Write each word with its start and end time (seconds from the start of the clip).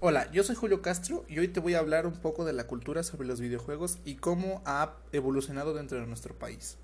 Hola, 0.00 0.30
yo 0.32 0.42
soy 0.42 0.54
Julio 0.54 0.82
Castro 0.82 1.24
y 1.28 1.38
hoy 1.38 1.48
te 1.48 1.60
voy 1.60 1.74
a 1.74 1.78
hablar 1.78 2.06
un 2.06 2.14
poco 2.14 2.44
de 2.44 2.52
la 2.52 2.66
cultura 2.66 3.02
sobre 3.02 3.26
los 3.26 3.40
videojuegos 3.40 3.98
y 4.04 4.16
cómo 4.16 4.60
ha 4.66 4.96
evolucionado 5.12 5.72
dentro 5.72 5.98
de 5.98 6.06
nuestro 6.06 6.34
país. 6.34 6.76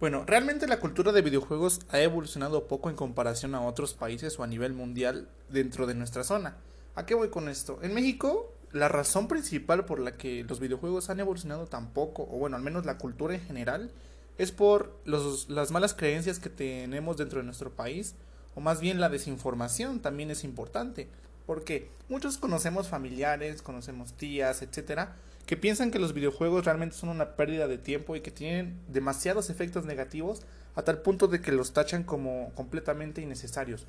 Bueno, 0.00 0.24
realmente 0.24 0.66
la 0.66 0.80
cultura 0.80 1.12
de 1.12 1.20
videojuegos 1.20 1.80
ha 1.90 2.00
evolucionado 2.00 2.66
poco 2.66 2.88
en 2.88 2.96
comparación 2.96 3.54
a 3.54 3.60
otros 3.60 3.92
países 3.92 4.38
o 4.38 4.42
a 4.42 4.46
nivel 4.46 4.72
mundial 4.72 5.28
dentro 5.50 5.86
de 5.86 5.94
nuestra 5.94 6.24
zona. 6.24 6.56
¿A 6.94 7.04
qué 7.04 7.14
voy 7.14 7.28
con 7.28 7.48
esto? 7.48 7.78
En 7.82 7.92
México, 7.92 8.54
la 8.72 8.88
razón 8.88 9.28
principal 9.28 9.84
por 9.84 9.98
la 9.98 10.16
que 10.16 10.44
los 10.44 10.60
videojuegos 10.60 11.10
han 11.10 11.20
evolucionado 11.20 11.66
tan 11.66 11.92
poco, 11.92 12.22
o 12.22 12.38
bueno, 12.38 12.56
al 12.56 12.62
menos 12.62 12.86
la 12.86 12.96
cultura 12.96 13.34
en 13.34 13.42
general, 13.42 13.90
es 14.38 14.52
por 14.52 14.96
los, 15.04 15.50
las 15.50 15.72
malas 15.72 15.92
creencias 15.94 16.38
que 16.38 16.48
tenemos 16.48 17.18
dentro 17.18 17.40
de 17.40 17.44
nuestro 17.44 17.70
país, 17.70 18.14
o 18.54 18.60
más 18.60 18.80
bien 18.80 19.00
la 19.00 19.10
desinformación 19.10 20.00
también 20.00 20.30
es 20.30 20.42
importante. 20.44 21.08
Porque 21.48 21.88
muchos 22.10 22.36
conocemos 22.36 22.88
familiares, 22.88 23.62
conocemos 23.62 24.12
tías, 24.12 24.60
etcétera, 24.60 25.16
que 25.46 25.56
piensan 25.56 25.90
que 25.90 25.98
los 25.98 26.12
videojuegos 26.12 26.66
realmente 26.66 26.94
son 26.94 27.08
una 27.08 27.36
pérdida 27.36 27.66
de 27.66 27.78
tiempo 27.78 28.14
y 28.14 28.20
que 28.20 28.30
tienen 28.30 28.78
demasiados 28.86 29.48
efectos 29.48 29.86
negativos 29.86 30.42
a 30.74 30.82
tal 30.82 31.00
punto 31.00 31.26
de 31.26 31.40
que 31.40 31.50
los 31.50 31.72
tachan 31.72 32.04
como 32.04 32.52
completamente 32.54 33.22
innecesarios. 33.22 33.86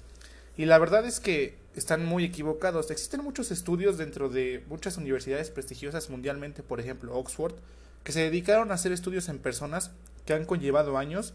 Y 0.55 0.67
la 0.67 0.77
verdad 0.77 1.05
es 1.05 1.19
que 1.19 1.57
están 1.75 2.05
muy 2.05 2.23
equivocados. 2.23 2.91
Existen 2.91 3.25
muchos 3.25 3.51
estudios 3.51 3.97
dentro 3.97 4.29
de 4.29 4.63
muchas 4.69 4.95
universidades 4.95 5.49
prestigiosas 5.49 6.09
mundialmente, 6.09 6.63
por 6.63 6.79
ejemplo 6.79 7.17
Oxford, 7.17 7.55
que 8.05 8.13
se 8.13 8.21
dedicaron 8.21 8.71
a 8.71 8.75
hacer 8.75 8.93
estudios 8.93 9.27
en 9.27 9.37
personas 9.37 9.91
que 10.25 10.31
han 10.31 10.45
conllevado 10.45 10.97
años. 10.97 11.33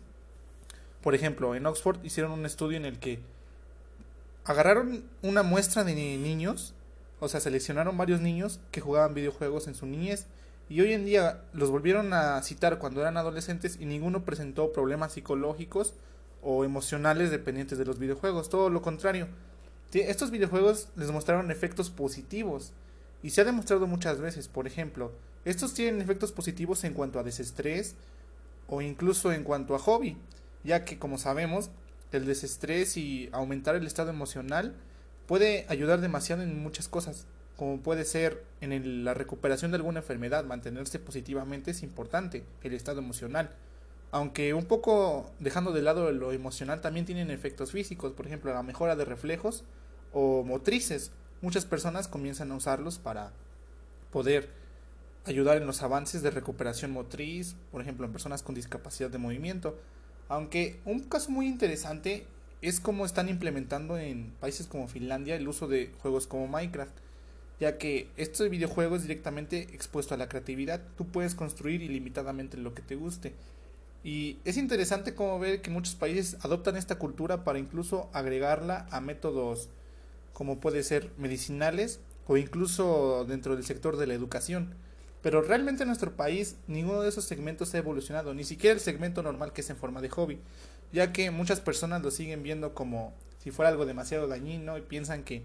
Por 1.03 1.15
ejemplo, 1.15 1.55
en 1.55 1.67
Oxford 1.67 2.03
hicieron 2.03 2.33
un 2.33 2.47
estudio 2.47 2.79
en 2.79 2.87
el 2.87 2.99
que 2.99 3.21
agarraron 4.45 5.05
una 5.23 5.43
muestra 5.43 5.85
de 5.85 5.95
niños, 5.95 6.75
o 7.21 7.29
sea, 7.29 7.41
seleccionaron 7.41 7.97
varios 7.97 8.21
niños 8.21 8.61
que 8.71 8.81
jugaban 8.81 9.15
videojuegos 9.15 9.67
en 9.67 9.75
su 9.75 9.87
niñez 9.87 10.27
y 10.69 10.81
hoy 10.81 10.93
en 10.93 11.05
día 11.05 11.43
los 11.53 11.71
volvieron 11.71 12.13
a 12.13 12.41
citar 12.43 12.79
cuando 12.79 13.01
eran 13.01 13.17
adolescentes 13.17 13.79
y 13.81 13.87
ninguno 13.87 14.25
presentó 14.25 14.73
problemas 14.73 15.13
psicológicos 15.13 15.95
o 16.43 16.65
emocionales 16.65 17.31
dependientes 17.31 17.79
de 17.79 17.85
los 17.85 17.99
videojuegos, 17.99 18.49
todo 18.49 18.71
lo 18.71 18.83
contrario. 18.83 19.29
Estos 19.93 20.31
videojuegos 20.31 20.89
les 20.97 21.11
mostraron 21.11 21.51
efectos 21.51 21.89
positivos 21.89 22.73
y 23.23 23.31
se 23.31 23.41
ha 23.41 23.45
demostrado 23.45 23.87
muchas 23.87 24.21
veces, 24.21 24.49
por 24.49 24.67
ejemplo, 24.67 25.13
estos 25.45 25.75
tienen 25.75 26.01
efectos 26.01 26.33
positivos 26.33 26.85
en 26.85 26.95
cuanto 26.95 27.19
a 27.19 27.23
desestrés 27.23 27.95
o 28.67 28.81
incluso 28.81 29.33
en 29.33 29.45
cuanto 29.45 29.75
a 29.75 29.79
hobby, 29.79 30.17
ya 30.65 30.85
que 30.85 30.99
como 30.99 31.19
sabemos, 31.19 31.71
el 32.17 32.27
desestrés 32.27 32.97
y 32.97 33.29
aumentar 33.33 33.75
el 33.75 33.87
estado 33.87 34.11
emocional 34.11 34.75
puede 35.27 35.67
ayudar 35.69 36.01
demasiado 36.01 36.43
en 36.43 36.63
muchas 36.63 36.89
cosas, 36.89 37.27
como 37.57 37.81
puede 37.81 38.05
ser 38.05 38.45
en 38.61 39.05
la 39.05 39.15
recuperación 39.15 39.71
de 39.71 39.77
alguna 39.77 40.01
enfermedad, 40.01 40.45
mantenerse 40.45 40.99
positivamente 40.99 41.71
es 41.71 41.83
importante, 41.83 42.45
el 42.63 42.75
estado 42.75 42.99
emocional. 42.99 43.51
Aunque 44.11 44.55
un 44.55 44.65
poco 44.65 45.33
dejando 45.41 45.73
de 45.73 45.83
lado 45.83 46.11
lo 46.13 46.33
emocional 46.33 46.81
también 46.81 47.07
tienen 47.07 47.31
efectos 47.31 47.73
físicos, 47.73 48.13
por 48.13 48.27
ejemplo 48.27 48.53
la 48.53 48.63
mejora 48.63 48.97
de 48.97 49.05
reflejos 49.05 49.65
o 50.13 50.45
motrices. 50.45 51.11
Muchas 51.43 51.65
personas 51.65 52.09
comienzan 52.09 52.51
a 52.53 52.57
usarlos 52.57 52.99
para 52.99 53.33
poder 54.13 54.49
ayudar 55.27 55.57
en 55.57 55.67
los 55.67 55.83
avances 55.83 56.23
de 56.23 56.31
recuperación 56.31 56.93
motriz, 56.93 57.57
por 57.73 57.81
ejemplo 57.81 58.07
en 58.07 58.13
personas 58.13 58.43
con 58.43 58.55
discapacidad 58.55 59.11
de 59.11 59.19
movimiento. 59.19 59.77
Aunque 60.29 60.81
un 60.85 61.01
caso 61.01 61.31
muy 61.31 61.47
interesante 61.47 62.27
es 62.63 62.81
cómo 62.81 63.05
están 63.05 63.29
implementando 63.29 63.99
en 63.99 64.33
países 64.41 64.67
como 64.67 64.89
Finlandia 64.89 65.37
el 65.37 65.49
uso 65.49 65.69
de 65.69 65.93
juegos 66.01 66.27
como 66.27 66.49
Minecraft, 66.49 66.95
ya 67.61 67.79
que 67.79 68.09
este 68.17 68.49
videojuego 68.49 68.97
es 68.97 69.03
directamente 69.03 69.61
expuesto 69.75 70.15
a 70.15 70.17
la 70.17 70.29
creatividad, 70.29 70.81
tú 70.97 71.07
puedes 71.07 71.35
construir 71.35 71.83
ilimitadamente 71.83 72.57
lo 72.57 72.75
que 72.75 72.83
te 72.83 72.97
guste. 72.97 73.35
Y 74.03 74.39
es 74.45 74.57
interesante 74.57 75.15
como 75.15 75.39
ver 75.39 75.63
que 75.63 75.71
muchos 75.71 75.95
países 75.95 76.37
adoptan 76.43 76.77
esta 76.77 76.99
cultura 76.99 77.45
para 77.45 77.59
incluso 77.59 78.11
agregarla 78.13 78.87
a 78.91 79.01
métodos 79.01 79.69
como 80.33 80.59
puede 80.59 80.83
ser 80.83 81.11
medicinales 81.17 82.01
o 82.27 82.37
incluso 82.37 83.25
dentro 83.27 83.57
del 83.57 83.65
sector 83.65 83.97
de 83.97 84.07
la 84.07 84.15
educación. 84.15 84.75
Pero 85.25 85.41
realmente 85.41 85.85
en 85.85 85.89
nuestro 85.89 86.15
país 86.15 86.57
ninguno 86.67 87.01
de 87.01 87.09
esos 87.09 87.25
segmentos 87.25 87.73
ha 87.75 87.79
evolucionado, 87.79 88.35
ni 88.35 88.45
siquiera 88.45 88.75
el 88.75 88.81
segmento 88.81 89.23
normal 89.23 89.55
que 89.55 89.63
es 89.63 89.71
en 89.71 89.79
forma 89.79 90.03
de 90.03 90.11
hobby, 90.11 90.39
ya 90.93 91.15
que 91.15 91.31
muchas 91.31 91.61
personas 91.61 92.03
lo 92.03 92.11
siguen 92.11 92.43
viendo 92.43 92.75
como 92.75 93.15
si 93.43 93.51
fuera 93.51 93.71
algo 93.71 93.87
demasiado 93.87 94.29
dañino 94.29 94.77
y 94.77 94.83
piensan 94.83 95.25
que 95.25 95.43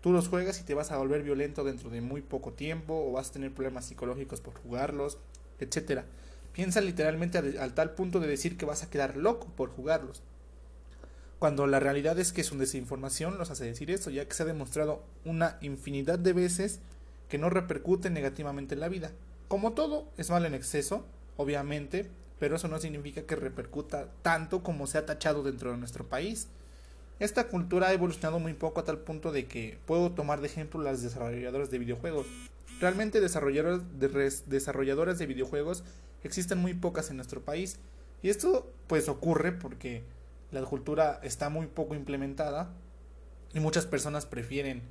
tú 0.00 0.12
los 0.12 0.28
juegas 0.28 0.60
y 0.60 0.62
te 0.62 0.74
vas 0.74 0.92
a 0.92 0.98
volver 0.98 1.24
violento 1.24 1.64
dentro 1.64 1.90
de 1.90 2.00
muy 2.00 2.22
poco 2.22 2.52
tiempo 2.52 2.94
o 2.94 3.10
vas 3.10 3.30
a 3.30 3.32
tener 3.32 3.52
problemas 3.52 3.86
psicológicos 3.86 4.40
por 4.40 4.54
jugarlos, 4.54 5.18
etcétera. 5.58 6.04
Piensan 6.52 6.86
literalmente 6.86 7.36
al, 7.36 7.58
al 7.58 7.74
tal 7.74 7.94
punto 7.94 8.20
de 8.20 8.28
decir 8.28 8.56
que 8.56 8.64
vas 8.64 8.84
a 8.84 8.90
quedar 8.90 9.16
loco 9.16 9.48
por 9.56 9.70
jugarlos 9.70 10.22
cuando 11.38 11.66
la 11.66 11.80
realidad 11.80 12.18
es 12.18 12.32
que 12.32 12.44
su 12.44 12.56
desinformación 12.56 13.38
los 13.38 13.50
hace 13.50 13.64
decir 13.64 13.90
eso, 13.90 14.10
ya 14.10 14.24
que 14.24 14.34
se 14.34 14.44
ha 14.44 14.46
demostrado 14.46 15.02
una 15.24 15.58
infinidad 15.60 16.18
de 16.18 16.32
veces 16.32 16.80
que 17.28 17.38
no 17.38 17.50
repercuten 17.50 18.14
negativamente 18.14 18.74
en 18.74 18.80
la 18.80 18.88
vida. 18.88 19.12
Como 19.48 19.72
todo, 19.72 20.08
es 20.16 20.30
malo 20.30 20.46
en 20.46 20.54
exceso, 20.54 21.04
obviamente, 21.36 22.08
pero 22.38 22.56
eso 22.56 22.68
no 22.68 22.78
significa 22.78 23.22
que 23.22 23.36
repercuta 23.36 24.08
tanto 24.22 24.62
como 24.62 24.86
se 24.86 24.98
ha 24.98 25.06
tachado 25.06 25.42
dentro 25.42 25.70
de 25.70 25.78
nuestro 25.78 26.06
país. 26.06 26.48
Esta 27.18 27.48
cultura 27.48 27.88
ha 27.88 27.92
evolucionado 27.92 28.38
muy 28.38 28.52
poco 28.52 28.80
a 28.80 28.84
tal 28.84 28.98
punto 28.98 29.32
de 29.32 29.46
que 29.46 29.78
puedo 29.86 30.12
tomar 30.12 30.40
de 30.40 30.48
ejemplo 30.48 30.82
las 30.82 31.02
desarrolladoras 31.02 31.70
de 31.70 31.78
videojuegos. 31.78 32.26
Realmente 32.78 33.20
desarrolladoras 33.20 33.80
de, 33.98 34.32
desarrolladoras 34.46 35.18
de 35.18 35.26
videojuegos 35.26 35.82
existen 36.24 36.58
muy 36.58 36.74
pocas 36.74 37.10
en 37.10 37.16
nuestro 37.16 37.40
país. 37.40 37.78
Y 38.22 38.28
esto 38.28 38.70
pues 38.86 39.08
ocurre 39.08 39.52
porque 39.52 40.02
la 40.50 40.60
cultura 40.62 41.20
está 41.22 41.48
muy 41.48 41.66
poco 41.66 41.94
implementada 41.94 42.70
y 43.54 43.60
muchas 43.60 43.86
personas 43.86 44.26
prefieren 44.26 44.82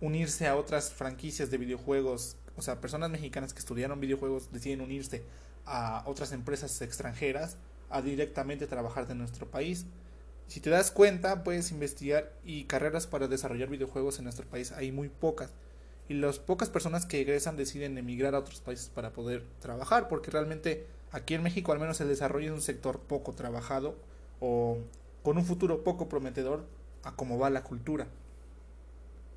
unirse 0.00 0.46
a 0.46 0.56
otras 0.56 0.92
franquicias 0.92 1.50
de 1.50 1.58
videojuegos, 1.58 2.36
o 2.56 2.62
sea, 2.62 2.80
personas 2.80 3.10
mexicanas 3.10 3.52
que 3.52 3.58
estudiaron 3.58 4.00
videojuegos 4.00 4.52
deciden 4.52 4.80
unirse 4.80 5.22
a 5.66 6.02
otras 6.06 6.32
empresas 6.32 6.80
extranjeras 6.82 7.56
a 7.90 8.02
directamente 8.02 8.66
trabajar 8.66 9.06
de 9.06 9.14
nuestro 9.14 9.50
país. 9.50 9.86
Si 10.46 10.60
te 10.60 10.70
das 10.70 10.90
cuenta, 10.90 11.44
puedes 11.44 11.70
investigar 11.72 12.32
y 12.44 12.64
carreras 12.64 13.06
para 13.06 13.28
desarrollar 13.28 13.68
videojuegos 13.68 14.18
en 14.18 14.24
nuestro 14.24 14.46
país 14.46 14.72
hay 14.72 14.92
muy 14.92 15.08
pocas. 15.08 15.52
Y 16.08 16.14
las 16.14 16.38
pocas 16.38 16.70
personas 16.70 17.04
que 17.04 17.20
egresan 17.20 17.56
deciden 17.56 17.98
emigrar 17.98 18.34
a 18.34 18.38
otros 18.38 18.60
países 18.60 18.88
para 18.88 19.12
poder 19.12 19.44
trabajar, 19.60 20.08
porque 20.08 20.30
realmente 20.30 20.86
aquí 21.12 21.34
en 21.34 21.42
México 21.42 21.72
al 21.72 21.78
menos 21.78 22.00
el 22.00 22.08
desarrollo 22.08 22.46
es 22.46 22.52
un 22.52 22.62
sector 22.62 22.98
poco 23.00 23.34
trabajado 23.34 23.94
o 24.40 24.78
con 25.22 25.36
un 25.36 25.44
futuro 25.44 25.84
poco 25.84 26.08
prometedor 26.08 26.64
a 27.02 27.14
cómo 27.14 27.38
va 27.38 27.50
la 27.50 27.62
cultura. 27.62 28.06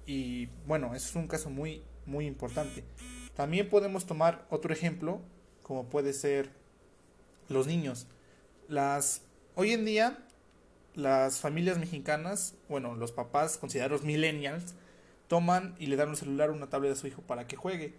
Y 0.06 0.48
bueno, 0.66 0.96
eso 0.96 1.10
es 1.10 1.16
un 1.16 1.28
caso 1.28 1.50
muy, 1.50 1.84
muy 2.06 2.26
importante. 2.26 2.84
También 3.36 3.70
podemos 3.70 4.06
tomar 4.06 4.46
otro 4.50 4.74
ejemplo, 4.74 5.22
como 5.64 5.90
puede 5.90 6.14
ser 6.14 6.52
los 7.50 7.68
niños. 7.68 8.08
Las, 8.68 9.22
hoy 9.56 9.72
en 9.72 9.86
día, 9.86 10.26
las 10.96 11.40
familias 11.40 11.78
mexicanas, 11.78 12.56
bueno, 12.70 12.96
los 12.96 13.12
papás 13.12 13.58
considerados 13.58 14.04
millennials, 14.04 14.76
toman 15.28 15.76
y 15.80 15.88
le 15.88 15.96
dan 15.96 16.10
un 16.10 16.18
celular 16.18 16.50
o 16.50 16.54
una 16.54 16.70
tablet 16.70 16.92
a 16.92 16.96
su 16.96 17.08
hijo 17.08 17.22
para 17.22 17.48
que 17.48 17.56
juegue. 17.56 17.96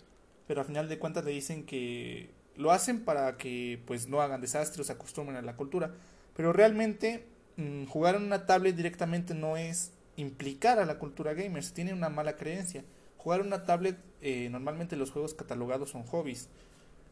Pero 0.46 0.60
al 0.60 0.66
final 0.66 0.88
de 0.88 0.98
cuentas 0.98 1.24
le 1.24 1.30
dicen 1.30 1.64
que 1.64 2.30
lo 2.56 2.72
hacen 2.72 3.04
para 3.04 3.38
que 3.38 3.82
pues 3.86 4.08
no 4.08 4.20
hagan 4.20 4.40
desastres, 4.40 4.88
se 4.88 4.92
acostumbren 4.92 5.36
a 5.38 5.42
la 5.42 5.56
cultura. 5.56 5.94
Pero 6.34 6.52
realmente 6.52 7.26
mm, 7.56 7.86
jugar 7.86 8.16
en 8.16 8.24
una 8.24 8.46
tablet 8.46 8.76
directamente 8.76 9.34
no 9.34 9.56
es 9.56 9.92
implicar 10.16 10.78
a 10.78 10.86
la 10.86 10.98
cultura 10.98 11.34
gamer, 11.34 11.62
se 11.62 11.72
tiene 11.72 11.92
una 11.92 12.08
mala 12.08 12.36
creencia. 12.36 12.84
Jugar 13.18 13.40
una 13.40 13.64
tablet, 13.64 13.98
eh, 14.20 14.48
normalmente 14.50 14.96
los 14.96 15.10
juegos 15.10 15.34
catalogados 15.34 15.90
son 15.90 16.04
hobbies. 16.04 16.48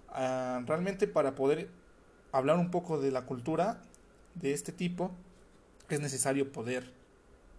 Ah, 0.08 0.62
realmente 0.66 1.06
para 1.06 1.34
poder 1.34 1.70
hablar 2.32 2.56
un 2.56 2.70
poco 2.70 3.00
de 3.00 3.10
la 3.10 3.26
cultura 3.26 3.82
de 4.34 4.52
este 4.52 4.72
tipo, 4.72 5.12
es 5.88 6.00
necesario 6.00 6.52
poder 6.52 6.92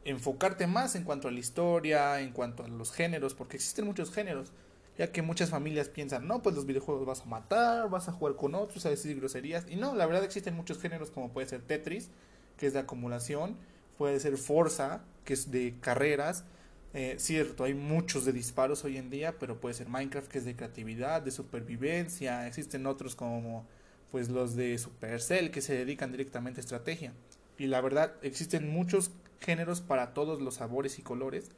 enfocarte 0.06 0.68
más 0.68 0.96
en 0.96 1.04
cuanto 1.04 1.28
a 1.28 1.32
la 1.32 1.40
historia, 1.40 2.20
en 2.22 2.32
cuanto 2.32 2.64
a 2.64 2.68
los 2.68 2.92
géneros, 2.92 3.34
porque 3.34 3.58
existen 3.58 3.86
muchos 3.86 4.12
géneros, 4.12 4.52
ya 4.98 5.12
que 5.12 5.22
muchas 5.22 5.50
familias 5.50 5.90
piensan, 5.90 6.28
no, 6.28 6.42
pues 6.42 6.56
los 6.56 6.66
videojuegos 6.66 7.06
vas 7.06 7.22
a 7.22 7.26
matar, 7.26 7.90
vas 7.90 8.10
a 8.10 8.12
jugar 8.12 8.36
con 8.36 8.56
otros, 8.56 8.86
a 8.86 8.90
decir 8.90 9.16
groserías, 9.18 9.66
y 9.70 9.76
no, 9.76 9.96
la 9.96 10.06
verdad 10.06 10.24
existen 10.24 10.56
muchos 10.56 10.80
géneros 10.80 11.12
como 11.12 11.30
puede 11.32 11.48
ser 11.48 11.62
Tetris, 11.62 12.10
que 12.58 12.68
es 12.68 12.74
de 12.74 12.80
acumulación, 12.80 13.58
puede 13.98 14.20
ser 14.20 14.38
Forza, 14.38 15.04
que 15.26 15.34
es 15.34 15.52
de 15.52 15.76
carreras. 15.82 16.46
Eh, 16.94 17.16
cierto, 17.20 17.64
hay 17.64 17.74
muchos 17.74 18.26
de 18.26 18.34
disparos 18.34 18.84
hoy 18.84 18.98
en 18.98 19.10
día, 19.10 19.40
pero 19.40 19.62
puede 19.62 19.76
ser 19.76 19.88
Minecraft, 19.88 20.30
que 20.30 20.40
es 20.40 20.46
de 20.46 20.56
creatividad, 20.56 21.22
de 21.22 21.32
supervivencia. 21.32 22.48
Existen 22.48 22.86
otros 22.86 23.16
como 23.16 23.66
pues 24.12 24.30
los 24.30 24.56
de 24.56 24.78
Supercell, 24.78 25.52
que 25.52 25.62
se 25.62 25.74
dedican 25.74 26.12
directamente 26.12 26.60
a 26.60 26.64
estrategia. 26.64 27.14
Y 27.58 27.68
la 27.68 27.80
verdad, 27.80 28.14
existen 28.24 28.70
muchos 28.70 29.12
géneros 29.40 29.80
para 29.82 30.14
todos 30.14 30.42
los 30.42 30.56
sabores 30.56 31.00
y 31.00 31.02
colores. 31.02 31.52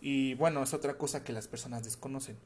Y 0.00 0.34
bueno, 0.34 0.62
es 0.62 0.72
otra 0.72 0.94
cosa 0.96 1.22
que 1.22 1.32
las 1.32 1.48
personas 1.48 1.84
desconocen. 1.84 2.36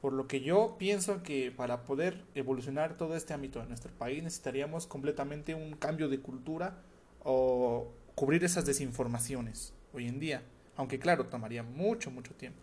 Por 0.00 0.12
lo 0.12 0.26
que 0.26 0.40
yo 0.40 0.76
pienso 0.78 1.22
que 1.22 1.52
para 1.52 1.84
poder 1.84 2.24
evolucionar 2.34 2.96
todo 2.96 3.16
este 3.16 3.34
ámbito 3.34 3.60
de 3.60 3.66
nuestro 3.66 3.92
país 3.92 4.22
necesitaríamos 4.22 4.86
completamente 4.86 5.54
un 5.54 5.72
cambio 5.74 6.08
de 6.08 6.20
cultura 6.20 6.82
o 7.24 7.88
cubrir 8.14 8.44
esas 8.44 8.64
desinformaciones 8.64 9.72
hoy 9.92 10.06
en 10.06 10.18
día. 10.18 10.42
Aunque 10.76 10.98
claro, 10.98 11.26
tomaría 11.26 11.62
mucho, 11.62 12.10
mucho 12.10 12.34
tiempo. 12.34 12.60